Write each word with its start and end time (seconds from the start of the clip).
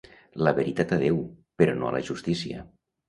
La 0.45 0.53
veritat 0.59 0.95
a 0.97 0.99
Déu, 1.03 1.19
però 1.63 1.77
no 1.83 1.91
a 1.91 1.93
la 1.97 2.03
justícia. 2.09 2.65